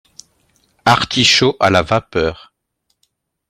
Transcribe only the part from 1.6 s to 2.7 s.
la vapeur